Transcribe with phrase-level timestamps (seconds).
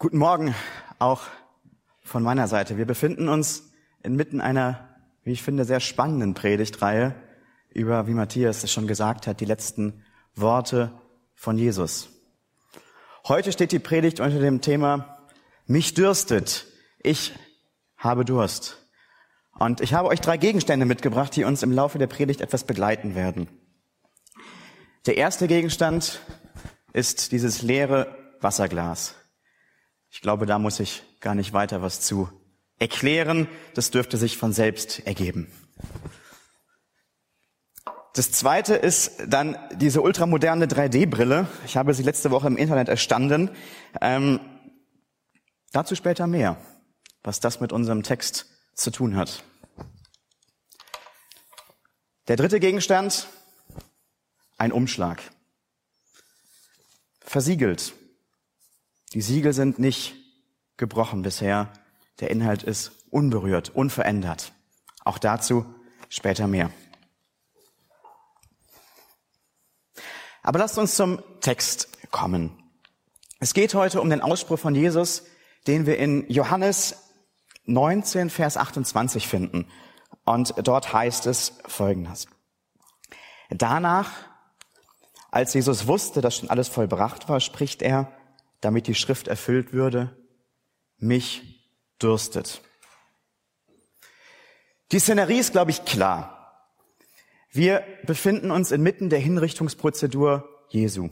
[0.00, 0.54] Guten Morgen
[1.00, 1.22] auch
[2.04, 2.78] von meiner Seite.
[2.78, 3.72] Wir befinden uns
[4.04, 7.16] inmitten einer, wie ich finde, sehr spannenden Predigtreihe
[7.70, 10.04] über, wie Matthias es schon gesagt hat, die letzten
[10.36, 10.92] Worte
[11.34, 12.10] von Jesus.
[13.26, 15.18] Heute steht die Predigt unter dem Thema
[15.66, 16.66] Mich dürstet.
[17.02, 17.32] Ich
[17.96, 18.86] habe Durst.
[19.58, 23.16] Und ich habe euch drei Gegenstände mitgebracht, die uns im Laufe der Predigt etwas begleiten
[23.16, 23.48] werden.
[25.06, 26.20] Der erste Gegenstand
[26.92, 29.16] ist dieses leere Wasserglas.
[30.10, 32.30] Ich glaube, da muss ich gar nicht weiter was zu
[32.78, 33.48] erklären.
[33.74, 35.50] Das dürfte sich von selbst ergeben.
[38.14, 41.46] Das zweite ist dann diese ultramoderne 3D-Brille.
[41.66, 43.50] Ich habe sie letzte Woche im Internet erstanden.
[44.00, 44.40] Ähm,
[45.72, 46.56] dazu später mehr,
[47.22, 49.44] was das mit unserem Text zu tun hat.
[52.26, 53.28] Der dritte Gegenstand,
[54.56, 55.22] ein Umschlag.
[57.20, 57.92] Versiegelt.
[59.14, 60.14] Die Siegel sind nicht
[60.76, 61.72] gebrochen bisher.
[62.20, 64.52] Der Inhalt ist unberührt, unverändert.
[65.04, 65.64] Auch dazu
[66.08, 66.70] später mehr.
[70.42, 72.50] Aber lasst uns zum Text kommen.
[73.40, 75.24] Es geht heute um den Ausspruch von Jesus,
[75.66, 76.96] den wir in Johannes
[77.64, 79.66] 19, Vers 28 finden.
[80.24, 82.26] Und dort heißt es Folgendes.
[83.50, 84.10] Danach,
[85.30, 88.12] als Jesus wusste, dass schon alles vollbracht war, spricht er,
[88.60, 90.16] damit die Schrift erfüllt würde,
[90.98, 91.42] mich
[92.00, 92.62] dürstet.
[94.92, 96.34] Die Szenerie ist, glaube ich, klar.
[97.50, 101.10] Wir befinden uns inmitten der Hinrichtungsprozedur Jesu.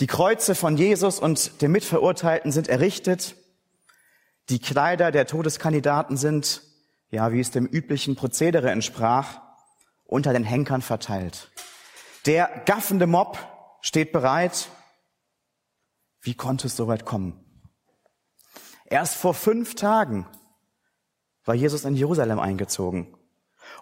[0.00, 3.34] Die Kreuze von Jesus und der Mitverurteilten sind errichtet.
[4.48, 6.62] Die Kleider der Todeskandidaten sind,
[7.10, 9.40] ja, wie es dem üblichen Prozedere entsprach,
[10.04, 11.50] unter den Henkern verteilt.
[12.26, 13.38] Der gaffende Mob
[13.80, 14.68] steht bereit,
[16.26, 17.38] wie konnte es so weit kommen?
[18.86, 20.26] Erst vor fünf Tagen
[21.44, 23.16] war Jesus in Jerusalem eingezogen.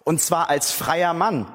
[0.03, 1.51] Und zwar als freier Mann.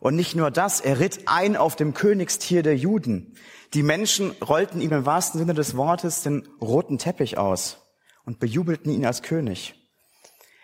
[0.00, 3.36] Und nicht nur das, er ritt ein auf dem Königstier der Juden.
[3.74, 7.78] Die Menschen rollten ihm im wahrsten Sinne des Wortes den roten Teppich aus
[8.24, 9.74] und bejubelten ihn als König.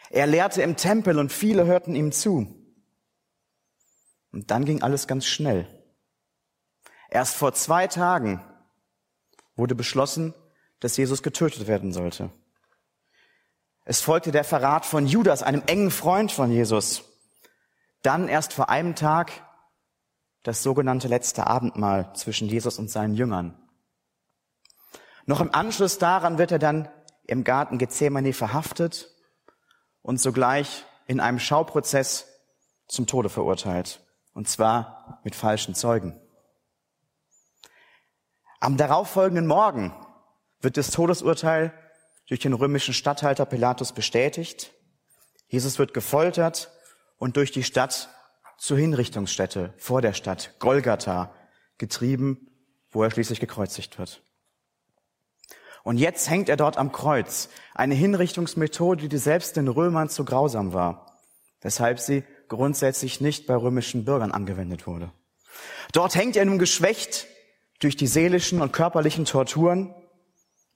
[0.09, 2.55] Er lehrte im Tempel und viele hörten ihm zu.
[4.33, 5.69] Und dann ging alles ganz schnell.
[7.11, 8.43] Erst vor zwei Tagen
[9.59, 10.35] wurde beschlossen,
[10.81, 12.31] dass Jesus getötet werden sollte.
[13.85, 17.05] Es folgte der Verrat von Judas, einem engen Freund von Jesus.
[18.03, 19.33] Dann erst vor einem Tag
[20.43, 23.59] das sogenannte letzte Abendmahl zwischen Jesus und seinen Jüngern.
[25.27, 26.89] Noch im Anschluss daran wird er dann
[27.27, 29.15] im Garten Gethsemane verhaftet
[30.03, 32.27] und sogleich in einem Schauprozess
[32.87, 34.01] zum Tode verurteilt.
[34.33, 36.19] Und zwar mit falschen Zeugen.
[38.61, 39.93] Am darauffolgenden Morgen
[40.61, 41.73] wird das Todesurteil
[42.27, 44.73] durch den römischen Statthalter Pilatus bestätigt.
[45.47, 46.71] Jesus wird gefoltert
[47.19, 48.09] und durch die Stadt
[48.59, 51.33] zur Hinrichtungsstätte vor der Stadt Golgatha
[51.79, 52.51] getrieben,
[52.91, 54.23] wo er schließlich gekreuzigt wird.
[55.85, 57.49] Und jetzt hängt er dort am Kreuz.
[57.75, 61.17] Eine Hinrichtungsmethode, die selbst den Römern zu grausam war,
[61.61, 65.13] weshalb sie grundsätzlich nicht bei römischen Bürgern angewendet wurde.
[65.93, 67.29] Dort hängt er nun geschwächt
[67.79, 69.95] durch die seelischen und körperlichen Torturen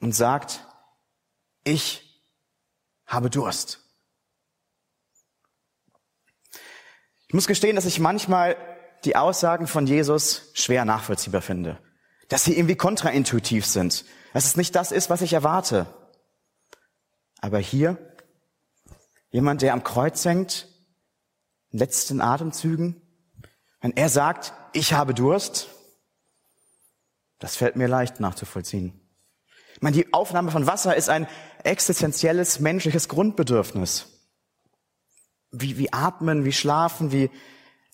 [0.00, 0.66] und sagt,
[1.64, 2.22] ich
[3.06, 3.80] habe Durst.
[7.28, 8.56] Ich muss gestehen, dass ich manchmal
[9.04, 11.78] die Aussagen von Jesus schwer nachvollziehbar finde.
[12.28, 14.04] Dass sie irgendwie kontraintuitiv sind.
[14.32, 15.86] Dass es nicht das ist, was ich erwarte.
[17.40, 17.98] Aber hier,
[19.30, 20.68] jemand, der am Kreuz hängt,
[21.70, 23.00] in letzten Atemzügen,
[23.80, 25.68] wenn er sagt, ich habe Durst,
[27.42, 28.92] das fällt mir leicht nachzuvollziehen.
[29.74, 31.26] Ich meine, die Aufnahme von Wasser ist ein
[31.64, 34.06] existenzielles menschliches Grundbedürfnis.
[35.50, 37.30] Wie, wie atmen, wie schlafen, wie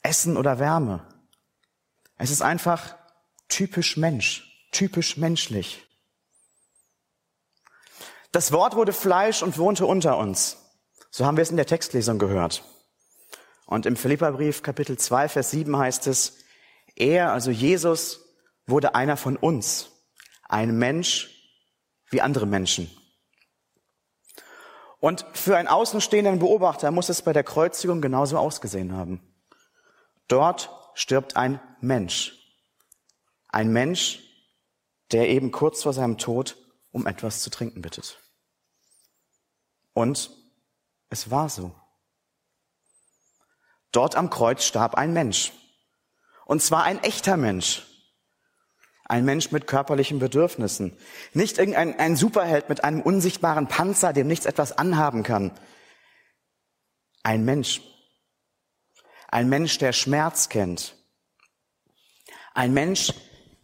[0.02, 1.02] essen oder Wärme.
[2.18, 2.94] Es ist einfach
[3.48, 5.82] typisch Mensch, typisch menschlich.
[8.32, 10.58] Das Wort wurde Fleisch und wohnte unter uns.
[11.10, 12.64] So haben wir es in der Textlesung gehört.
[13.64, 16.36] Und im Philipperbrief Kapitel 2, Vers 7 heißt es,
[16.96, 18.27] er, also Jesus,
[18.68, 19.90] wurde einer von uns,
[20.48, 21.30] ein Mensch
[22.10, 22.90] wie andere Menschen.
[25.00, 29.22] Und für einen außenstehenden Beobachter muss es bei der Kreuzigung genauso ausgesehen haben.
[30.26, 32.34] Dort stirbt ein Mensch.
[33.48, 34.20] Ein Mensch,
[35.12, 36.56] der eben kurz vor seinem Tod
[36.90, 38.18] um etwas zu trinken bittet.
[39.92, 40.30] Und
[41.10, 41.74] es war so.
[43.92, 45.52] Dort am Kreuz starb ein Mensch.
[46.44, 47.87] Und zwar ein echter Mensch.
[49.08, 50.96] Ein Mensch mit körperlichen Bedürfnissen.
[51.32, 55.50] Nicht irgendein ein Superheld mit einem unsichtbaren Panzer, dem nichts etwas anhaben kann.
[57.22, 57.80] Ein Mensch.
[59.28, 60.94] Ein Mensch, der Schmerz kennt.
[62.52, 63.14] Ein Mensch,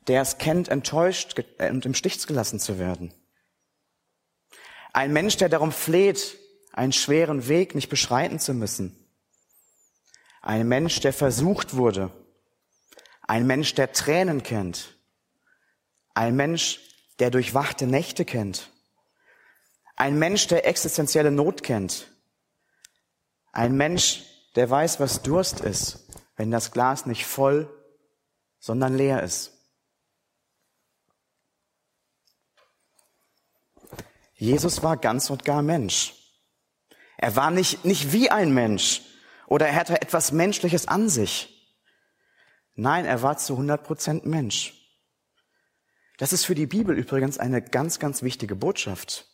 [0.06, 3.12] der es kennt, enttäuscht und im Stich gelassen zu werden.
[4.94, 6.38] Ein Mensch, der darum fleht,
[6.72, 8.96] einen schweren Weg nicht beschreiten zu müssen.
[10.40, 12.10] Ein Mensch, der versucht wurde.
[13.22, 14.94] Ein Mensch, der Tränen kennt.
[16.14, 16.80] Ein Mensch,
[17.18, 18.70] der durchwachte Nächte kennt.
[19.96, 22.10] Ein Mensch, der existenzielle Not kennt.
[23.52, 24.24] Ein Mensch,
[24.56, 27.68] der weiß, was Durst ist, wenn das Glas nicht voll,
[28.58, 29.52] sondern leer ist.
[34.34, 36.14] Jesus war ganz und gar Mensch.
[37.16, 39.02] Er war nicht, nicht wie ein Mensch
[39.46, 41.50] oder er hatte etwas Menschliches an sich.
[42.74, 44.83] Nein, er war zu 100 Prozent Mensch.
[46.16, 49.26] Das ist für die Bibel übrigens eine ganz, ganz wichtige Botschaft.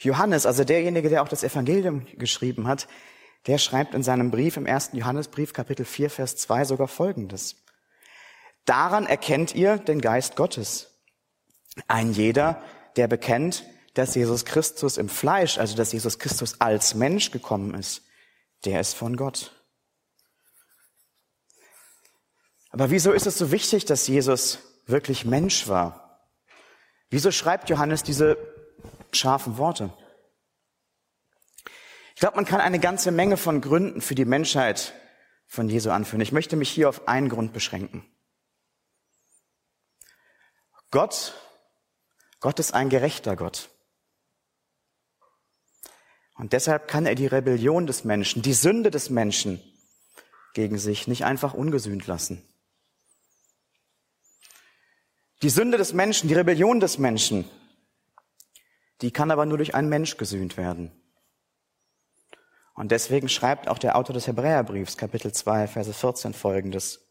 [0.00, 2.86] Johannes, also derjenige, der auch das Evangelium geschrieben hat,
[3.46, 7.56] der schreibt in seinem Brief im ersten Johannesbrief Kapitel 4, Vers 2 sogar Folgendes.
[8.64, 11.00] Daran erkennt ihr den Geist Gottes.
[11.88, 12.62] Ein jeder,
[12.96, 13.64] der bekennt,
[13.94, 18.02] dass Jesus Christus im Fleisch, also dass Jesus Christus als Mensch gekommen ist,
[18.64, 19.54] der ist von Gott.
[22.70, 26.20] Aber wieso ist es so wichtig, dass Jesus wirklich Mensch war?
[27.10, 28.36] Wieso schreibt Johannes diese
[29.12, 29.92] scharfen Worte?
[32.14, 34.92] Ich glaube, man kann eine ganze Menge von Gründen für die Menschheit
[35.46, 36.20] von Jesu anführen.
[36.20, 38.04] Ich möchte mich hier auf einen Grund beschränken.
[40.90, 41.34] Gott
[42.40, 43.70] Gott ist ein gerechter Gott.
[46.36, 49.60] Und deshalb kann er die Rebellion des Menschen, die Sünde des Menschen
[50.54, 52.44] gegen sich nicht einfach ungesühnt lassen.
[55.42, 57.44] Die Sünde des Menschen, die Rebellion des Menschen,
[59.02, 60.90] die kann aber nur durch einen Mensch gesühnt werden.
[62.74, 67.08] Und deswegen schreibt auch der Autor des Hebräerbriefs, Kapitel 2, Verse 14 folgendes.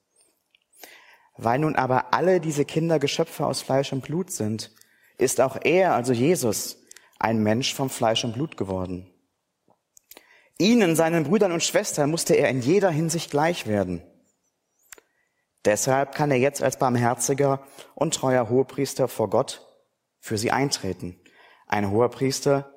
[1.37, 4.71] Weil nun aber alle diese Kinder Geschöpfe aus Fleisch und Blut sind,
[5.17, 6.77] ist auch er, also Jesus,
[7.19, 9.09] ein Mensch vom Fleisch und Blut geworden.
[10.57, 14.01] Ihnen, seinen Brüdern und Schwestern, musste er in jeder Hinsicht gleich werden.
[15.65, 17.65] Deshalb kann er jetzt als barmherziger
[17.95, 19.67] und treuer Hohepriester vor Gott
[20.19, 21.19] für sie eintreten.
[21.67, 22.73] Ein Hohepriester,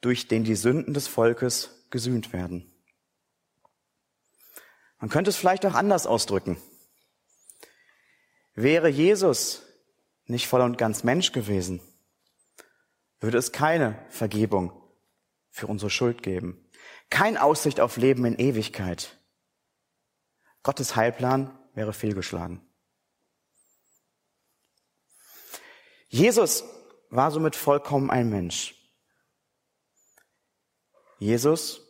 [0.00, 2.70] durch den die Sünden des Volkes gesühnt werden.
[4.98, 6.56] Man könnte es vielleicht auch anders ausdrücken.
[8.54, 9.62] Wäre Jesus
[10.26, 11.80] nicht voll und ganz Mensch gewesen,
[13.20, 14.72] würde es keine Vergebung
[15.50, 16.70] für unsere Schuld geben.
[17.10, 19.18] Kein Aussicht auf Leben in Ewigkeit.
[20.62, 22.60] Gottes Heilplan wäre fehlgeschlagen.
[26.08, 26.64] Jesus
[27.10, 28.74] war somit vollkommen ein Mensch.
[31.18, 31.80] Jesus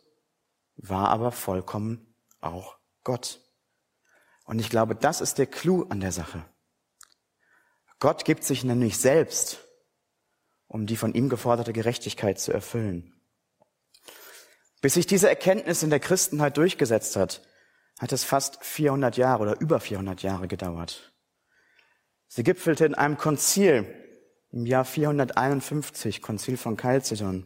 [0.75, 3.39] war aber vollkommen auch Gott.
[4.45, 6.45] Und ich glaube, das ist der Clou an der Sache.
[7.99, 9.59] Gott gibt sich nämlich selbst,
[10.67, 13.13] um die von ihm geforderte Gerechtigkeit zu erfüllen.
[14.81, 17.41] Bis sich diese Erkenntnis in der Christenheit durchgesetzt hat,
[17.99, 21.13] hat es fast 400 Jahre oder über 400 Jahre gedauert.
[22.27, 23.85] Sie gipfelte in einem Konzil
[24.51, 27.45] im Jahr 451, Konzil von Chalcedon,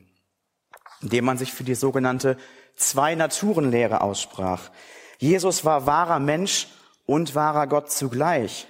[1.01, 2.37] in dem man sich für die sogenannte
[2.75, 4.71] Zwei-Naturen-Lehre aussprach.
[5.17, 6.67] Jesus war wahrer Mensch
[7.05, 8.67] und wahrer Gott zugleich.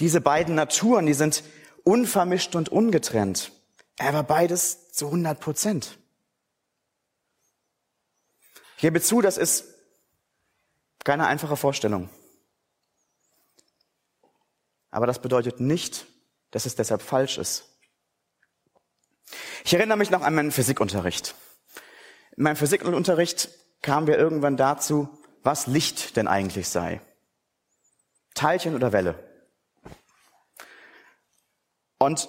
[0.00, 1.44] Diese beiden Naturen, die sind
[1.84, 3.52] unvermischt und ungetrennt.
[3.98, 5.98] Er war beides zu 100 Prozent.
[8.76, 9.71] Ich gebe zu, das ist
[11.04, 12.08] keine einfache Vorstellung.
[14.90, 16.06] Aber das bedeutet nicht,
[16.50, 17.64] dass es deshalb falsch ist.
[19.64, 21.34] Ich erinnere mich noch an meinen Physikunterricht.
[22.36, 23.48] In meinem Physikunterricht
[23.80, 25.08] kamen wir irgendwann dazu,
[25.42, 27.00] was Licht denn eigentlich sei.
[28.34, 29.18] Teilchen oder Welle.
[31.98, 32.28] Und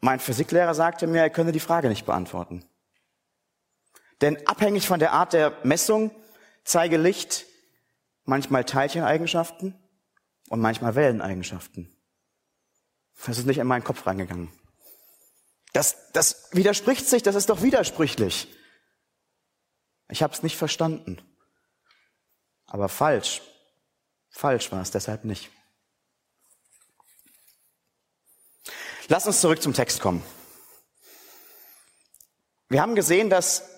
[0.00, 2.64] mein Physiklehrer sagte mir, er könne die Frage nicht beantworten.
[4.20, 6.10] Denn abhängig von der Art der Messung
[6.64, 7.46] zeige Licht
[8.24, 9.78] manchmal Teilcheneigenschaften
[10.48, 11.90] und manchmal Welleneigenschaften.
[13.26, 14.52] Das ist nicht in meinen Kopf reingegangen.
[15.72, 18.48] Das, das widerspricht sich, das ist doch widersprüchlich.
[20.08, 21.20] Ich habe es nicht verstanden.
[22.66, 23.42] Aber falsch.
[24.30, 25.50] Falsch war es deshalb nicht.
[29.08, 30.24] Lass uns zurück zum Text kommen.
[32.68, 33.68] Wir haben gesehen, dass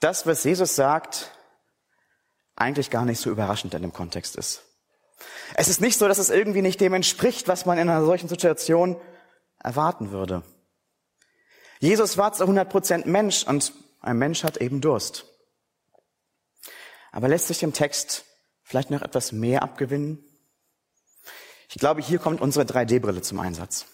[0.00, 1.32] das, was Jesus sagt,
[2.58, 4.62] eigentlich gar nicht so überraschend in dem Kontext ist.
[5.54, 8.28] Es ist nicht so, dass es irgendwie nicht dem entspricht, was man in einer solchen
[8.28, 9.00] Situation
[9.58, 10.42] erwarten würde.
[11.80, 15.24] Jesus war zu 100 Prozent Mensch und ein Mensch hat eben Durst.
[17.12, 18.24] Aber lässt sich dem Text
[18.62, 20.24] vielleicht noch etwas mehr abgewinnen?
[21.68, 23.86] Ich glaube, hier kommt unsere 3D-Brille zum Einsatz.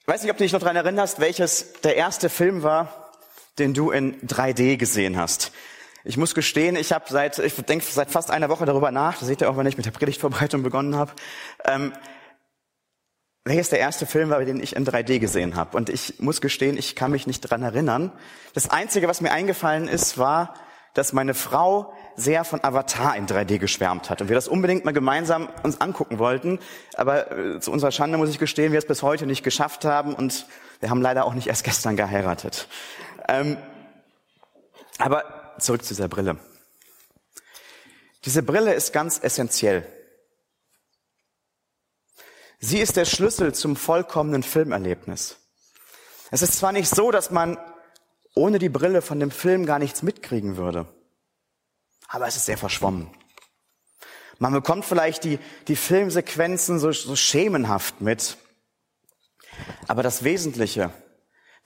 [0.00, 3.12] Ich weiß nicht, ob du dich noch daran erinnerst, welches der erste Film war,
[3.58, 5.52] den du in 3D gesehen hast.
[6.06, 9.18] Ich muss gestehen, ich habe seit, ich denke seit fast einer Woche darüber nach.
[9.18, 11.10] Das seht ihr auch, wenn ich mit der Predigtvorbereitung begonnen habe.
[11.64, 11.92] Ähm,
[13.44, 15.76] welches der erste Film war, den ich in 3D gesehen habe?
[15.76, 18.12] Und ich muss gestehen, ich kann mich nicht dran erinnern.
[18.54, 20.54] Das Einzige, was mir eingefallen ist, war,
[20.94, 24.92] dass meine Frau sehr von Avatar in 3D geschwärmt hat und wir das unbedingt mal
[24.92, 26.60] gemeinsam uns angucken wollten.
[26.94, 30.14] Aber äh, zu unserer Schande muss ich gestehen, wir es bis heute nicht geschafft haben
[30.14, 30.46] und
[30.78, 32.68] wir haben leider auch nicht erst gestern geheiratet.
[33.28, 33.56] Ähm,
[34.98, 36.38] aber zurück zu dieser Brille.
[38.24, 39.86] Diese Brille ist ganz essentiell.
[42.58, 45.36] Sie ist der Schlüssel zum vollkommenen Filmerlebnis.
[46.30, 47.58] Es ist zwar nicht so, dass man
[48.34, 50.86] ohne die Brille von dem Film gar nichts mitkriegen würde,
[52.08, 53.10] aber es ist sehr verschwommen.
[54.38, 58.36] Man bekommt vielleicht die, die Filmsequenzen so, so schemenhaft mit,
[59.86, 60.90] aber das Wesentliche,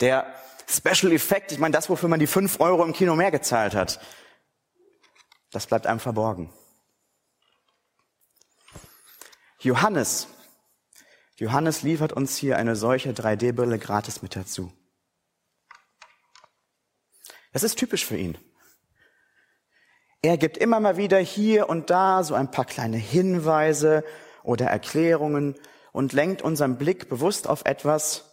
[0.01, 0.33] der,
[0.71, 4.01] Special Effekt, ich meine das, wofür man die fünf Euro im Kino mehr gezahlt hat,
[5.51, 6.53] das bleibt einem verborgen.
[9.59, 10.29] Johannes,
[11.37, 14.73] Johannes liefert uns hier eine solche 3D-Brille gratis mit dazu.
[17.53, 18.39] Das ist typisch für ihn.
[20.23, 24.05] Er gibt immer mal wieder hier und da so ein paar kleine Hinweise
[24.45, 25.57] oder Erklärungen
[25.93, 28.31] und lenkt unseren Blick bewusst auf etwas,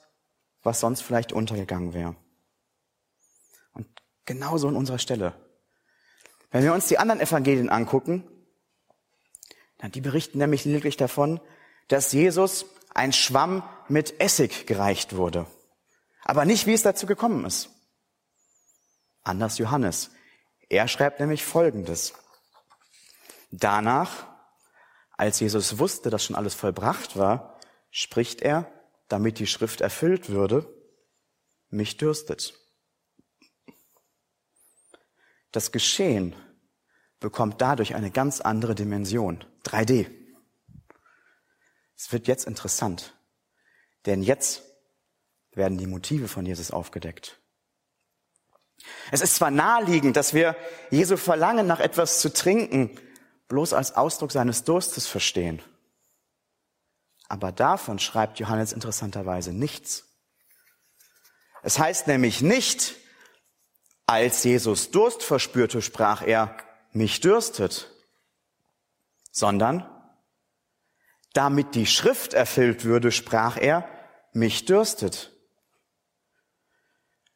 [0.64, 2.16] was sonst vielleicht untergegangen wäre.
[4.26, 5.34] Genauso an unserer Stelle.
[6.52, 8.30] Wenn wir uns die anderen Evangelien angucken,
[9.78, 11.40] dann die berichten nämlich lediglich davon,
[11.88, 15.46] dass Jesus ein Schwamm mit Essig gereicht wurde.
[16.24, 17.70] Aber nicht, wie es dazu gekommen ist.
[19.24, 20.12] Anders Johannes.
[20.70, 22.14] Er schreibt nämlich Folgendes.
[23.52, 24.28] Danach,
[25.12, 27.58] als Jesus wusste, dass schon alles vollbracht war,
[27.92, 28.70] spricht er,
[29.08, 30.68] damit die Schrift erfüllt würde,
[31.70, 32.54] mich dürstet.
[35.52, 36.36] Das Geschehen
[37.20, 39.44] bekommt dadurch eine ganz andere Dimension.
[39.64, 40.10] 3D.
[41.96, 43.18] Es wird jetzt interessant,
[44.06, 44.62] denn jetzt
[45.52, 47.42] werden die Motive von Jesus aufgedeckt.
[49.12, 50.56] Es ist zwar naheliegend, dass wir
[50.92, 53.00] Jesu Verlangen nach etwas zu trinken
[53.48, 55.62] bloß als Ausdruck seines Durstes verstehen.
[57.28, 60.06] Aber davon schreibt Johannes interessanterweise nichts.
[61.64, 62.96] Es heißt nämlich nicht,
[64.08, 66.58] als Jesus Durst verspürte, sprach er,
[66.92, 67.92] mich dürstet,
[69.32, 69.88] sondern
[71.34, 73.88] damit die Schrift erfüllt würde, sprach er,
[74.34, 75.32] mich dürstet.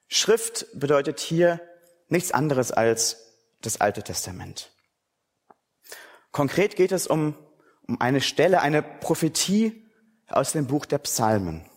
[0.08, 1.62] Schrift bedeutet hier
[2.08, 3.18] nichts anderes als
[3.62, 4.72] das Alte Testament.
[6.32, 7.38] Konkret geht es um,
[7.88, 9.86] um eine Stelle, eine Prophetie
[10.28, 11.70] aus dem Buch der Psalmen.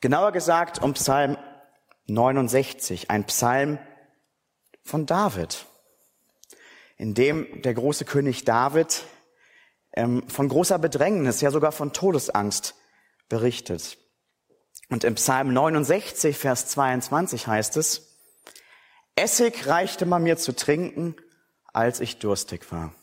[0.00, 1.36] Genauer gesagt um Psalm
[2.08, 3.78] 69, ein Psalm
[4.82, 5.66] von David,
[6.96, 9.04] in dem der große König David
[9.92, 12.74] ähm, von großer Bedrängnis, ja sogar von Todesangst
[13.28, 13.98] berichtet.
[14.88, 18.16] Und im Psalm 69, Vers 22 heißt es,
[19.16, 21.16] Essig reichte man mir zu trinken,
[21.72, 22.94] als ich durstig war.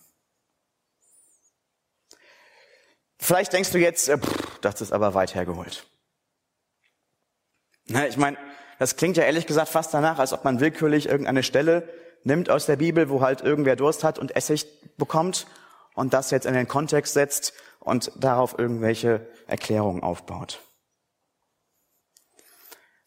[3.19, 5.85] Vielleicht denkst du jetzt, äh, pff, das ist aber weit hergeholt.
[7.87, 8.37] Na, ich meine,
[8.79, 11.87] das klingt ja ehrlich gesagt fast danach, als ob man willkürlich irgendeine Stelle
[12.23, 14.65] nimmt aus der Bibel, wo halt irgendwer Durst hat und Essig
[14.97, 15.47] bekommt
[15.93, 20.61] und das jetzt in den Kontext setzt und darauf irgendwelche Erklärungen aufbaut.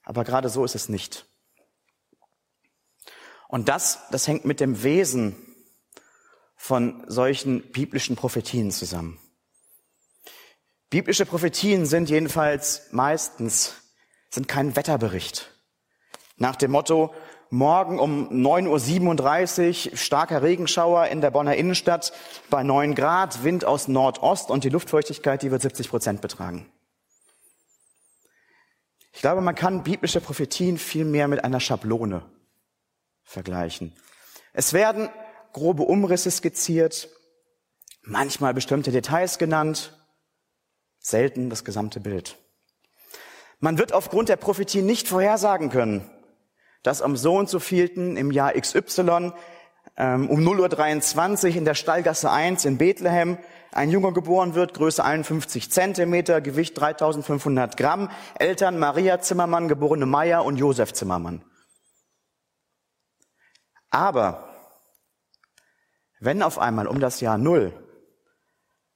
[0.05, 1.27] Aber gerade so ist es nicht.
[3.49, 5.37] Und das, das hängt mit dem Wesen
[6.55, 9.19] von solchen biblischen Prophetien zusammen.
[10.91, 13.75] Biblische Prophetien sind jedenfalls meistens,
[14.31, 15.58] sind kein Wetterbericht.
[16.39, 17.13] Nach dem Motto,
[17.51, 22.13] morgen um 9.37 Uhr starker Regenschauer in der Bonner Innenstadt
[22.49, 26.71] bei 9 Grad, Wind aus Nordost und die Luftfeuchtigkeit, die wird 70 Prozent betragen.
[29.13, 32.23] Ich glaube, man kann biblische Prophetien viel mehr mit einer Schablone
[33.25, 33.93] vergleichen.
[34.53, 35.09] Es werden
[35.53, 37.09] grobe Umrisse skizziert,
[38.03, 39.99] manchmal bestimmte Details genannt,
[41.01, 42.37] selten das gesamte Bild.
[43.59, 46.09] Man wird aufgrund der Prophetie nicht vorhersagen können,
[46.89, 49.35] dass am so und so vielten im Jahr XY
[49.99, 53.37] ähm, um 0.23 Uhr in der Stallgasse 1 in Bethlehem
[53.73, 60.47] ein Junge geboren wird, Größe 51 Zentimeter, Gewicht 3500 Gramm, Eltern Maria Zimmermann, geborene Meier
[60.47, 61.45] und Josef Zimmermann.
[63.91, 64.49] Aber
[66.21, 67.75] wenn auf einmal um das Jahr Null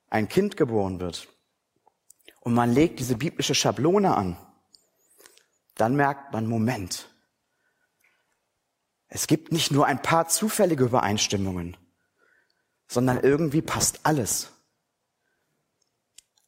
[0.09, 1.29] ein Kind geboren wird
[2.41, 4.39] und man legt diese biblische Schablone an,
[5.75, 7.12] dann merkt man, Moment,
[9.15, 11.77] es gibt nicht nur ein paar zufällige Übereinstimmungen,
[12.89, 14.53] sondern irgendwie passt alles.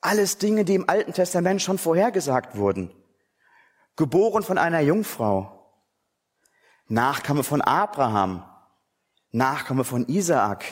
[0.01, 2.91] Alles Dinge, die im Alten Testament schon vorhergesagt wurden.
[3.97, 5.75] Geboren von einer Jungfrau,
[6.89, 8.49] Nachkomme von Abraham,
[9.31, 10.65] Nachkomme von Isaak,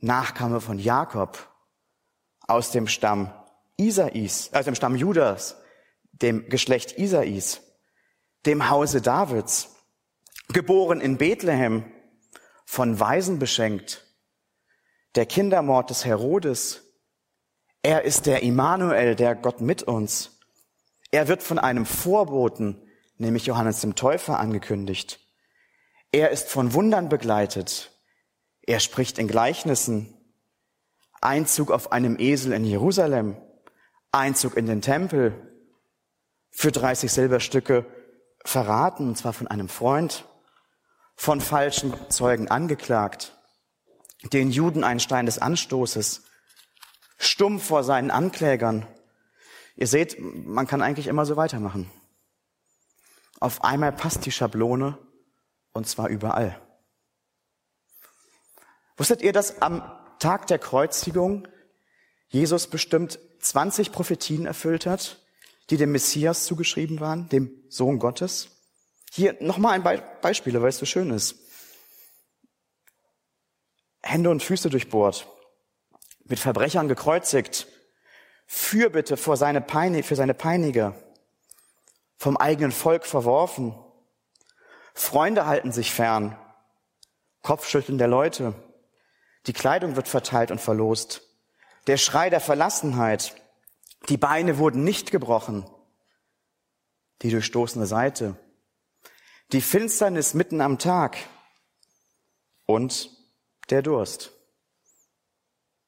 [0.00, 1.38] Nachkomme von Jakob,
[2.48, 3.32] aus dem Stamm
[3.76, 5.62] Isais, aus dem Stamm Judas,
[6.10, 7.60] dem Geschlecht Isais,
[8.46, 9.77] dem Hause Davids
[10.52, 11.84] geboren in Bethlehem,
[12.64, 14.04] von Weisen beschenkt,
[15.14, 16.82] der Kindermord des Herodes.
[17.82, 20.38] Er ist der Immanuel, der Gott mit uns.
[21.10, 22.82] Er wird von einem Vorboten,
[23.16, 25.20] nämlich Johannes dem Täufer, angekündigt.
[26.12, 27.90] Er ist von Wundern begleitet.
[28.62, 30.14] Er spricht in Gleichnissen.
[31.20, 33.36] Einzug auf einem Esel in Jerusalem.
[34.12, 35.34] Einzug in den Tempel.
[36.50, 37.86] Für 30 Silberstücke
[38.44, 40.27] verraten, und zwar von einem Freund
[41.18, 43.36] von falschen Zeugen angeklagt,
[44.32, 46.22] den Juden ein Stein des Anstoßes,
[47.18, 48.86] stumm vor seinen Anklägern.
[49.74, 51.90] Ihr seht, man kann eigentlich immer so weitermachen.
[53.40, 54.96] Auf einmal passt die Schablone
[55.72, 56.60] und zwar überall.
[58.96, 59.82] Wusstet ihr, dass am
[60.20, 61.48] Tag der Kreuzigung
[62.28, 65.20] Jesus bestimmt 20 Prophetien erfüllt hat,
[65.70, 68.57] die dem Messias zugeschrieben waren, dem Sohn Gottes?
[69.12, 71.36] Hier nochmal ein Be Beispiel, weil es so schön ist.
[74.02, 75.26] Hände und Füße durchbohrt,
[76.24, 77.66] mit Verbrechern gekreuzigt,
[78.46, 80.94] Fürbitte vor seine Pein für seine Peiniger,
[82.16, 83.74] vom eigenen Volk verworfen,
[84.94, 86.38] Freunde halten sich fern,
[87.42, 88.54] Kopfschütteln der Leute,
[89.46, 91.22] die Kleidung wird verteilt und verlost,
[91.86, 93.34] der Schrei der Verlassenheit,
[94.08, 95.68] die Beine wurden nicht gebrochen,
[97.22, 98.36] die durchstoßene Seite,
[99.52, 101.16] die Finsternis mitten am Tag
[102.66, 103.10] und
[103.70, 104.32] der Durst.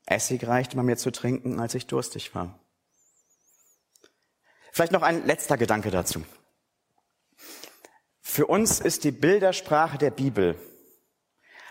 [0.07, 2.59] Essig reichte man mir zu trinken, als ich durstig war.
[4.73, 6.25] Vielleicht noch ein letzter Gedanke dazu.
[8.21, 10.57] Für uns ist die Bildersprache der Bibel,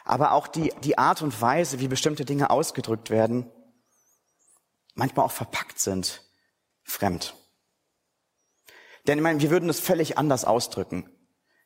[0.04, 3.52] aber auch die, die Art und Weise, wie bestimmte Dinge ausgedrückt werden,
[4.94, 6.24] manchmal auch verpackt sind,
[6.84, 7.36] fremd.
[9.08, 11.10] Denn ich meine, wir würden es völlig anders ausdrücken.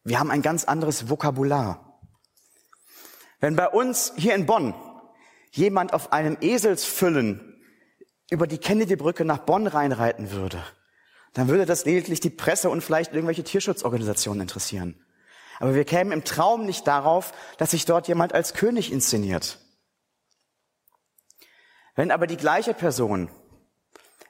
[0.04, 2.00] Wir haben ein ganz anderes Vokabular.
[3.40, 4.74] Wenn bei uns hier in Bonn
[5.52, 7.62] jemand auf einem Eselsfüllen
[8.30, 10.64] über die Kennedy-Brücke nach Bonn reinreiten würde,
[11.34, 15.04] dann würde das lediglich die Presse und vielleicht irgendwelche Tierschutzorganisationen interessieren.
[15.60, 19.60] Aber wir kämen im Traum nicht darauf, dass sich dort jemand als König inszeniert.
[21.96, 23.30] Wenn aber die gleiche Person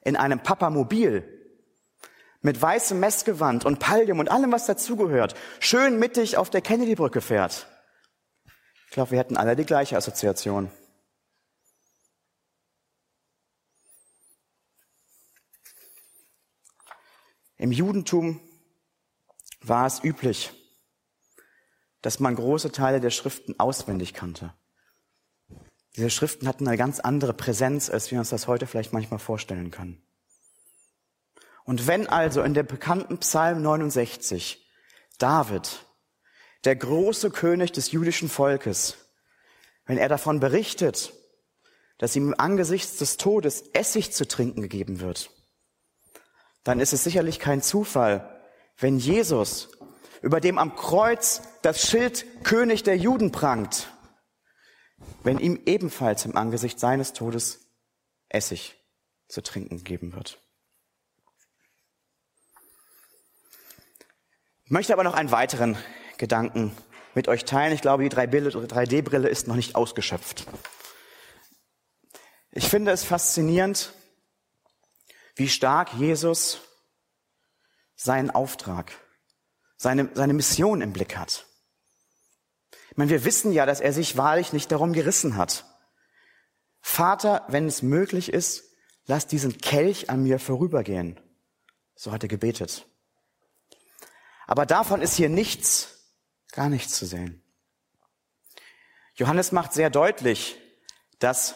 [0.03, 1.32] in einem Papamobil
[2.43, 7.67] mit weißem Messgewand und Pallium und allem, was dazugehört, schön mittig auf der Kennedy-Brücke fährt.
[8.85, 10.69] Ich glaube, wir hätten alle die gleiche Assoziation.
[17.57, 18.41] Im Judentum
[19.61, 20.51] war es üblich,
[22.01, 24.53] dass man große Teile der Schriften auswendig kannte.
[25.95, 29.71] Diese Schriften hatten eine ganz andere Präsenz, als wir uns das heute vielleicht manchmal vorstellen
[29.71, 30.03] können.
[31.65, 34.65] Und wenn also in der bekannten Psalm 69
[35.17, 35.85] David,
[36.65, 38.97] der große König des jüdischen Volkes,
[39.85, 41.13] wenn er davon berichtet,
[41.97, 45.29] dass ihm angesichts des Todes Essig zu trinken gegeben wird,
[46.63, 48.41] dann ist es sicherlich kein Zufall,
[48.77, 49.69] wenn Jesus,
[50.21, 53.89] über dem am Kreuz das Schild König der Juden prangt,
[55.23, 57.71] wenn ihm ebenfalls im Angesicht seines Todes
[58.29, 58.75] Essig
[59.27, 60.42] zu trinken geben wird.
[64.73, 65.77] Möchte aber noch einen weiteren
[66.17, 66.75] Gedanken
[67.13, 67.73] mit euch teilen.
[67.73, 70.47] Ich glaube, die 3D-Brille ist noch nicht ausgeschöpft.
[72.51, 73.93] Ich finde es faszinierend,
[75.35, 76.59] wie stark Jesus
[77.95, 78.91] seinen Auftrag,
[79.77, 81.45] seine, seine Mission im Blick hat.
[82.89, 85.65] Ich meine, wir wissen ja, dass er sich wahrlich nicht darum gerissen hat.
[86.81, 88.63] Vater, wenn es möglich ist,
[89.05, 91.19] lass diesen Kelch an mir vorübergehen.
[91.93, 92.87] So hat er gebetet.
[94.47, 96.15] Aber davon ist hier nichts,
[96.51, 97.43] gar nichts zu sehen.
[99.15, 100.59] Johannes macht sehr deutlich,
[101.19, 101.55] dass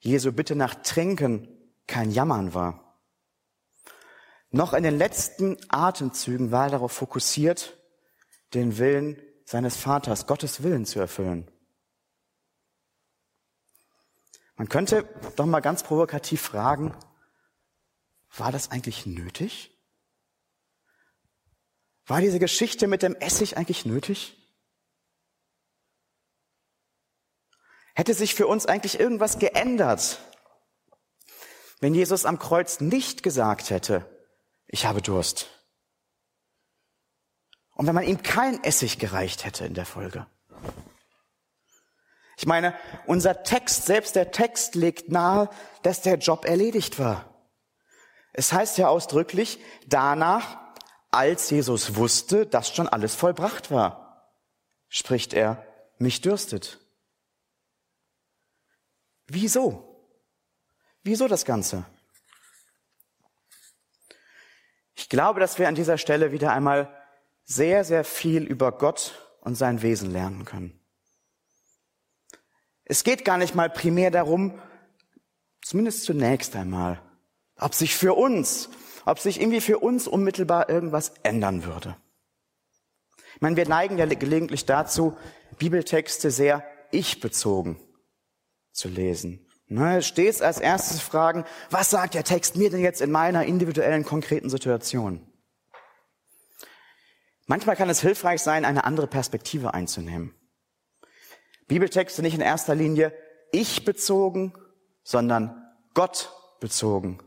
[0.00, 1.48] Jesu Bitte nach Trinken
[1.86, 3.00] kein Jammern war.
[4.50, 7.76] Noch in den letzten Atemzügen war er darauf fokussiert,
[8.54, 11.50] den Willen seines Vaters, Gottes Willen zu erfüllen.
[14.56, 16.96] Man könnte doch mal ganz provokativ fragen,
[18.36, 19.73] war das eigentlich nötig?
[22.06, 24.36] War diese Geschichte mit dem Essig eigentlich nötig?
[27.94, 30.20] Hätte sich für uns eigentlich irgendwas geändert,
[31.80, 34.04] wenn Jesus am Kreuz nicht gesagt hätte,
[34.66, 35.48] ich habe Durst?
[37.70, 40.26] Und wenn man ihm kein Essig gereicht hätte in der Folge?
[42.36, 42.74] Ich meine,
[43.06, 45.48] unser Text, selbst der Text legt nahe,
[45.82, 47.48] dass der Job erledigt war.
[48.32, 50.63] Es heißt ja ausdrücklich, danach,
[51.14, 54.32] als Jesus wusste, dass schon alles vollbracht war,
[54.88, 55.64] spricht er,
[55.98, 56.80] mich dürstet.
[59.26, 59.94] Wieso?
[61.02, 61.84] Wieso das Ganze?
[64.94, 66.94] Ich glaube, dass wir an dieser Stelle wieder einmal
[67.44, 70.80] sehr, sehr viel über Gott und sein Wesen lernen können.
[72.84, 74.60] Es geht gar nicht mal primär darum,
[75.62, 77.00] zumindest zunächst einmal,
[77.56, 78.68] ob sich für uns,
[79.04, 81.96] ob sich irgendwie für uns unmittelbar irgendwas ändern würde.
[83.34, 85.16] Ich meine, wir neigen ja gelegentlich dazu,
[85.58, 87.78] Bibeltexte sehr ich-bezogen
[88.72, 89.46] zu lesen.
[89.66, 94.04] Ne, stets als erstes fragen, was sagt der Text mir denn jetzt in meiner individuellen,
[94.04, 95.26] konkreten Situation?
[97.46, 100.34] Manchmal kann es hilfreich sein, eine andere Perspektive einzunehmen.
[101.66, 103.12] Bibeltexte nicht in erster Linie
[103.52, 104.52] ich bezogen,
[105.02, 105.62] sondern
[105.94, 107.18] Gott bezogen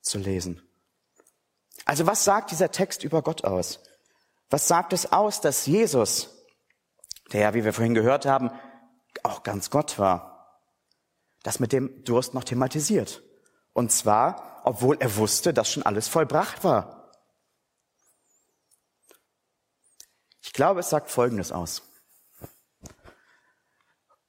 [0.00, 0.62] zu lesen.
[1.84, 3.80] Also was sagt dieser Text über Gott aus?
[4.50, 6.30] Was sagt es aus, dass Jesus,
[7.32, 8.50] der ja, wie wir vorhin gehört haben,
[9.22, 10.60] auch ganz Gott war,
[11.42, 13.22] das mit dem Durst noch thematisiert?
[13.72, 17.10] Und zwar, obwohl er wusste, dass schon alles vollbracht war.
[20.42, 21.82] Ich glaube, es sagt Folgendes aus.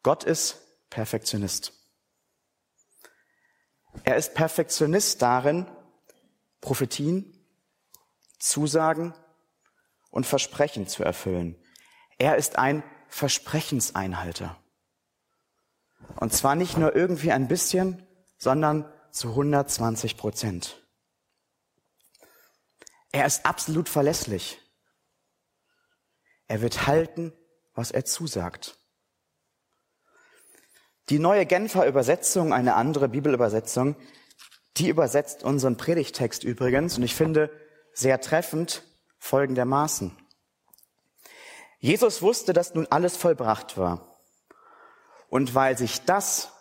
[0.04, 0.58] Gott ist
[0.90, 1.74] Perfektionist.
[4.04, 5.70] Er ist Perfektionist darin,
[6.62, 7.33] Prophetien,
[8.44, 9.14] Zusagen
[10.12, 11.56] und Versprechen zu erfüllen.
[12.18, 14.62] Er ist ein Versprechenseinhalter.
[16.18, 18.06] Und zwar nicht nur irgendwie ein bisschen,
[18.38, 20.86] sondern zu 120 Prozent.
[23.14, 24.60] Er ist absolut verlässlich.
[26.48, 27.32] Er wird halten,
[27.74, 28.78] was er zusagt.
[31.08, 33.96] Die neue Genfer Übersetzung, eine andere Bibelübersetzung,
[34.76, 37.63] die übersetzt unseren Predigtext übrigens und ich finde
[37.94, 38.84] sehr treffend
[39.20, 40.18] folgendermaßen.
[41.80, 44.08] Jesus wusste, dass nun alles vollbracht war.
[45.30, 46.52] Und weil sich das,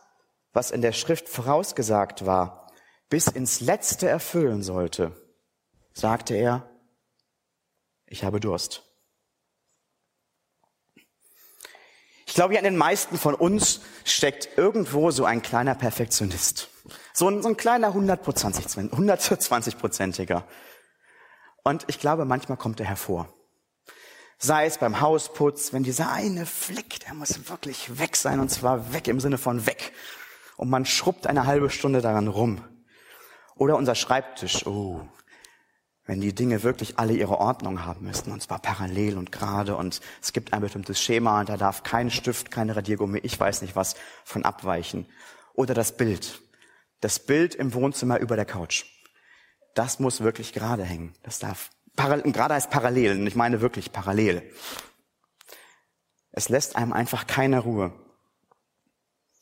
[0.53, 2.71] was in der Schrift vorausgesagt war,
[3.09, 5.13] bis ins Letzte erfüllen sollte,
[5.93, 6.69] sagte er,
[8.07, 8.83] ich habe Durst.
[12.27, 16.71] Ich glaube, in den meisten von uns steckt irgendwo so ein kleiner Perfektionist.
[17.13, 20.45] So ein, so ein kleiner 120-prozentiger.
[21.63, 23.29] Und ich glaube, manchmal kommt er hervor.
[24.39, 28.93] Sei es beim Hausputz, wenn dieser eine Fleck, der muss wirklich weg sein, und zwar
[28.93, 29.93] weg im Sinne von weg.
[30.57, 32.65] Und man schrubbt eine halbe Stunde daran rum.
[33.55, 35.01] Oder unser Schreibtisch, oh,
[36.05, 40.01] wenn die Dinge wirklich alle ihre Ordnung haben müssten, und zwar parallel und gerade, und
[40.21, 43.77] es gibt ein bestimmtes Schema, und da darf kein Stift, keine Radiergummi, ich weiß nicht
[43.77, 43.95] was,
[44.25, 45.07] von abweichen.
[45.55, 46.43] Oder das Bild.
[47.01, 48.87] Das Bild im Wohnzimmer über der Couch.
[49.75, 51.15] Das muss wirklich gerade hängen.
[51.23, 54.51] Das darf, gerade heißt parallel, und ich meine wirklich parallel.
[56.31, 57.93] Es lässt einem einfach keine Ruhe.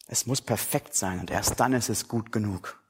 [0.07, 2.81] Es muss perfekt sein, und erst dann ist es gut genug.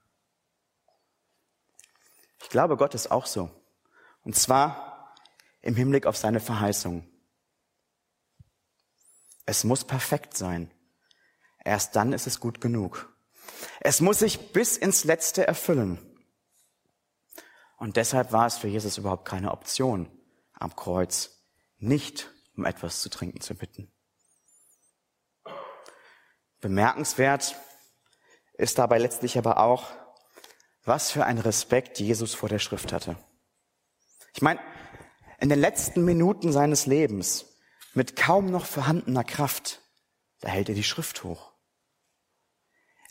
[2.42, 3.50] Ich glaube, Gott ist auch so.
[4.22, 5.14] Und zwar
[5.62, 7.06] im Hinblick auf seine Verheißung.
[9.46, 10.70] Es muss perfekt sein.
[11.64, 13.14] Erst dann ist es gut genug.
[13.80, 15.98] Es muss sich bis ins Letzte erfüllen.
[17.80, 20.10] Und deshalb war es für Jesus überhaupt keine Option,
[20.52, 21.42] am Kreuz
[21.78, 23.90] nicht um etwas zu trinken zu bitten.
[26.60, 27.56] Bemerkenswert
[28.52, 29.88] ist dabei letztlich aber auch,
[30.84, 33.16] was für ein Respekt Jesus vor der Schrift hatte.
[34.34, 34.60] Ich meine,
[35.38, 37.46] in den letzten Minuten seines Lebens,
[37.94, 39.80] mit kaum noch vorhandener Kraft,
[40.40, 41.54] da hält er die Schrift hoch.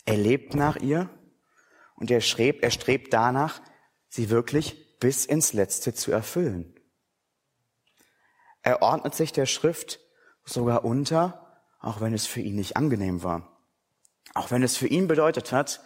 [0.05, 1.09] Er lebt nach ihr
[1.95, 3.61] und er, schrebt, er strebt danach,
[4.09, 6.75] sie wirklich bis ins Letzte zu erfüllen.
[8.61, 9.99] Er ordnet sich der Schrift
[10.43, 13.57] sogar unter auch wenn es für ihn nicht angenehm war.
[14.33, 15.81] Auch wenn es für ihn bedeutet hat,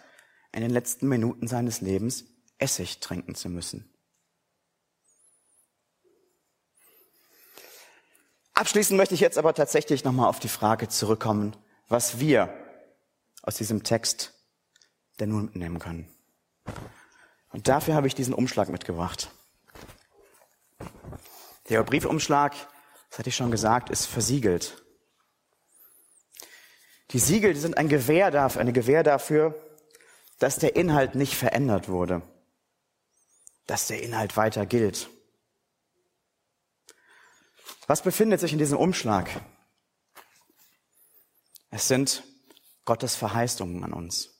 [0.52, 2.24] in den letzten Minuten seines Lebens
[2.58, 3.90] Essig trinken zu müssen.
[8.52, 11.56] Abschließend möchte ich jetzt aber tatsächlich nochmal auf die Frage zurückkommen,
[11.88, 12.54] was wir
[13.42, 14.32] aus diesem Text
[15.18, 16.08] denn nun mitnehmen können.
[17.54, 19.30] Und dafür habe ich diesen Umschlag mitgebracht.
[21.68, 22.52] Der Briefumschlag,
[23.08, 24.84] das hatte ich schon gesagt, ist versiegelt.
[27.12, 29.54] Die Siegel die sind ein Gewähr dafür, eine Gewähr dafür,
[30.40, 32.22] dass der Inhalt nicht verändert wurde,
[33.68, 35.08] dass der Inhalt weiter gilt.
[37.86, 39.30] Was befindet sich in diesem Umschlag?
[41.70, 42.24] Es sind
[42.84, 44.33] Gottes Verheißungen an uns.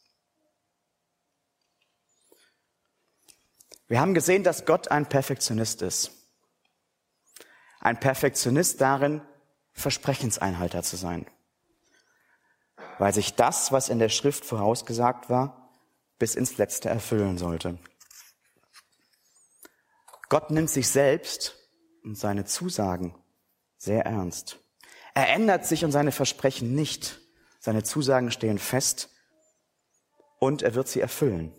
[3.87, 6.11] Wir haben gesehen, dass Gott ein Perfektionist ist.
[7.81, 9.21] Ein Perfektionist darin,
[9.73, 11.27] Versprechenseinhalter zu sein.
[12.99, 15.73] Weil sich das, was in der Schrift vorausgesagt war,
[16.19, 17.79] bis ins Letzte erfüllen sollte.
[20.29, 21.57] Gott nimmt sich selbst
[22.05, 23.15] und seine Zusagen
[23.77, 24.59] sehr ernst.
[25.15, 27.21] Er ändert sich und seine Versprechen nicht.
[27.61, 29.11] Seine Zusagen stehen fest
[30.39, 31.55] und er wird sie erfüllen.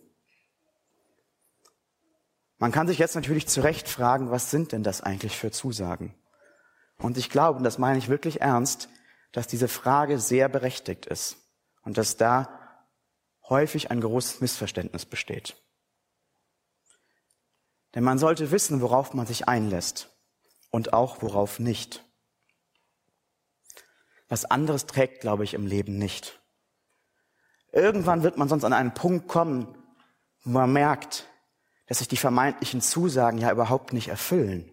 [2.58, 6.16] Man kann sich jetzt natürlich zu Recht fragen, was sind denn das eigentlich für Zusagen?
[6.98, 8.90] Und ich glaube, und das meine ich wirklich ernst,
[9.34, 11.38] dass diese Frage sehr berechtigt ist
[11.84, 12.80] und dass da
[13.50, 15.62] häufig ein großes Missverständnis besteht.
[17.94, 20.10] Denn man sollte wissen, worauf man sich einlässt
[20.70, 22.04] und auch worauf nicht.
[24.28, 26.42] Was anderes trägt, glaube ich, im Leben nicht.
[27.72, 29.78] Irgendwann wird man sonst an einen Punkt kommen,
[30.44, 31.28] wo man merkt,
[31.88, 34.72] dass sich die vermeintlichen Zusagen ja überhaupt nicht erfüllen.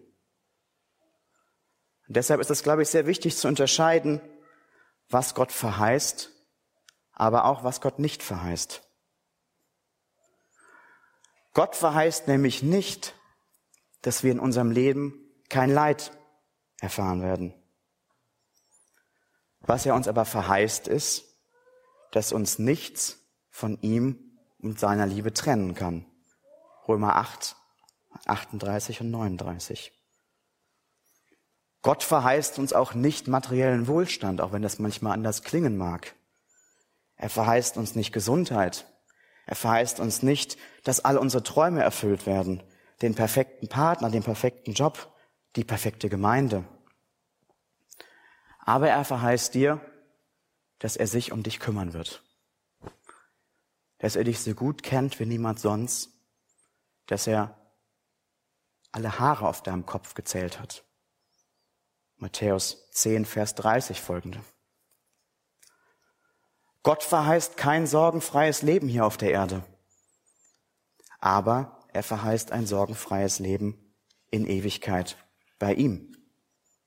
[2.07, 4.21] Und deshalb ist es, glaube ich, sehr wichtig zu unterscheiden,
[5.09, 6.31] was Gott verheißt,
[7.11, 8.81] aber auch was Gott nicht verheißt.
[11.53, 13.13] Gott verheißt nämlich nicht,
[14.01, 15.13] dass wir in unserem Leben
[15.49, 16.11] kein Leid
[16.79, 17.53] erfahren werden.
[19.59, 21.25] Was er uns aber verheißt ist,
[22.11, 26.05] dass uns nichts von ihm und seiner Liebe trennen kann.
[26.87, 27.55] Römer 8,
[28.25, 29.93] 38 und 39.
[31.81, 36.15] Gott verheißt uns auch nicht materiellen Wohlstand, auch wenn das manchmal anders klingen mag.
[37.15, 38.85] Er verheißt uns nicht Gesundheit.
[39.45, 42.63] Er verheißt uns nicht, dass all unsere Träume erfüllt werden,
[43.01, 45.13] den perfekten Partner, den perfekten Job,
[45.55, 46.63] die perfekte Gemeinde.
[48.59, 49.81] Aber er verheißt dir,
[50.79, 52.23] dass er sich um dich kümmern wird.
[53.99, 56.12] Dass er dich so gut kennt wie niemand sonst
[57.07, 57.57] dass er
[58.91, 60.83] alle Haare auf deinem Kopf gezählt hat.
[62.17, 64.43] Matthäus 10, Vers 30 folgende.
[66.83, 69.63] Gott verheißt kein sorgenfreies Leben hier auf der Erde,
[71.19, 73.95] aber er verheißt ein sorgenfreies Leben
[74.29, 75.17] in Ewigkeit
[75.59, 76.15] bei ihm.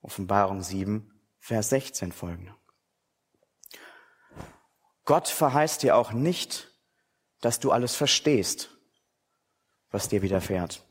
[0.01, 2.55] Offenbarung 7, Vers 16 folgende.
[5.05, 6.71] Gott verheißt dir auch nicht,
[7.41, 8.76] dass du alles verstehst
[9.91, 10.83] was dir widerfährt.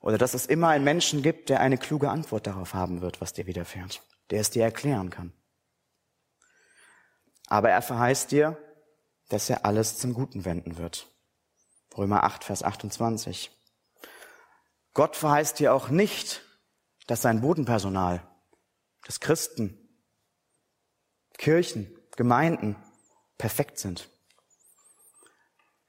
[0.00, 3.32] Oder dass es immer einen Menschen gibt, der eine kluge Antwort darauf haben wird, was
[3.32, 5.32] dir widerfährt, der es dir erklären kann.
[7.46, 8.58] Aber er verheißt dir,
[9.28, 11.08] dass er alles zum Guten wenden wird.
[11.96, 13.50] Römer 8, Vers 28.
[14.92, 16.42] Gott verheißt dir auch nicht,
[17.06, 18.26] dass sein Bodenpersonal,
[19.04, 19.78] das Christen,
[21.38, 22.76] Kirchen, Gemeinden
[23.38, 24.08] perfekt sind.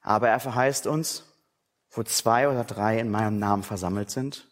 [0.01, 1.23] Aber er verheißt uns,
[1.95, 4.47] wo zwei oder drei in meinem Namen versammelt sind,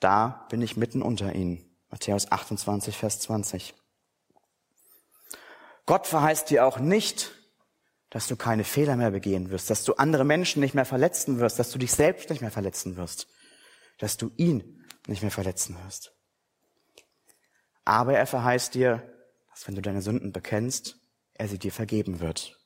[0.00, 1.64] da bin ich mitten unter ihnen.
[1.90, 3.74] Matthäus 28, Vers 20.
[5.86, 7.32] Gott verheißt dir auch nicht,
[8.10, 11.58] dass du keine Fehler mehr begehen wirst, dass du andere Menschen nicht mehr verletzen wirst,
[11.58, 13.28] dass du dich selbst nicht mehr verletzen wirst,
[13.98, 16.12] dass du ihn nicht mehr verletzen wirst.
[17.84, 19.12] Aber er verheißt dir,
[19.50, 20.98] dass wenn du deine Sünden bekennst,
[21.34, 22.58] er sie dir vergeben wird.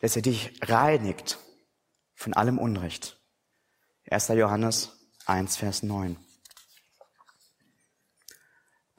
[0.00, 1.38] Dass er dich reinigt
[2.22, 3.20] von allem Unrecht.
[4.08, 4.28] 1.
[4.28, 4.92] Johannes
[5.26, 6.16] 1, Vers 9.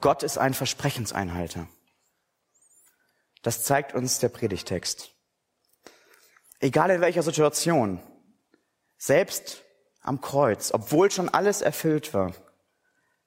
[0.00, 1.66] Gott ist ein Versprechenseinhalter.
[3.42, 5.14] Das zeigt uns der Predigtext.
[6.60, 7.98] Egal in welcher Situation,
[8.98, 9.62] selbst
[10.02, 12.34] am Kreuz, obwohl schon alles erfüllt war,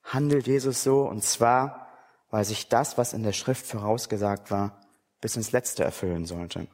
[0.03, 1.91] handelt Jesus so, und zwar,
[2.29, 4.79] weil sich das, was in der Schrift vorausgesagt war,
[5.21, 6.67] bis ins Letzte erfüllen sollte.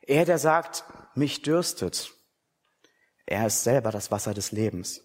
[0.00, 0.84] Er, der sagt,
[1.16, 2.12] mich dürstet,
[3.26, 5.02] er ist selber das Wasser des Lebens.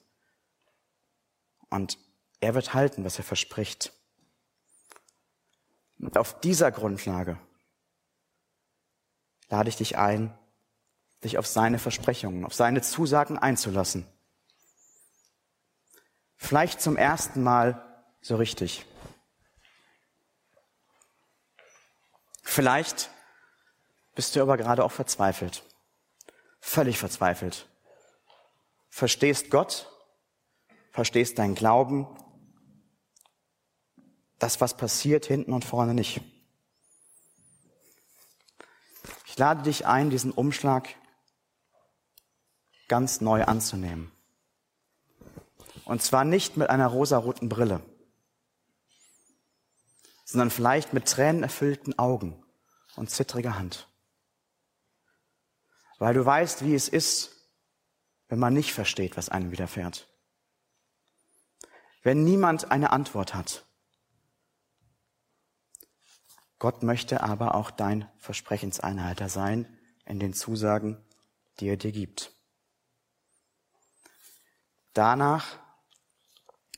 [1.70, 1.98] Und
[2.40, 3.94] er wird halten, was er verspricht.
[6.00, 7.40] Und auf dieser Grundlage
[9.50, 10.38] lade ich dich ein,
[11.24, 14.06] dich auf seine Versprechungen, auf seine Zusagen einzulassen.
[16.36, 18.86] Vielleicht zum ersten Mal so richtig.
[22.44, 23.10] Vielleicht
[24.16, 25.64] bist du aber gerade auch verzweifelt,
[26.68, 27.68] völlig verzweifelt.
[28.90, 29.90] Verstehst Gott,
[30.92, 32.06] verstehst deinen Glauben,
[34.38, 36.22] das, was passiert, hinten und vorne nicht.
[39.26, 40.90] Ich lade dich ein, diesen Umschlag
[42.88, 44.12] ganz neu anzunehmen.
[45.86, 47.82] Und zwar nicht mit einer rosaroten Brille,
[50.26, 52.44] sondern vielleicht mit tränenerfüllten Augen
[52.98, 53.88] und zittriger Hand.
[55.98, 57.36] Weil du weißt, wie es ist,
[58.28, 60.08] wenn man nicht versteht, was einem widerfährt.
[62.04, 63.66] Wenn niemand eine Antwort hat.
[66.60, 70.98] Gott möchte aber auch dein Versprechenseinhalter sein in den Zusagen,
[71.60, 72.32] die er dir gibt.
[74.94, 75.60] Danach,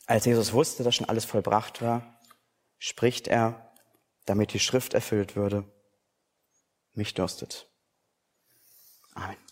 [0.05, 2.19] als Jesus wusste, dass schon alles vollbracht war,
[2.77, 3.73] spricht er,
[4.25, 5.63] damit die Schrift erfüllt würde,
[6.93, 7.68] mich dürstet.
[9.19, 9.48] Amen.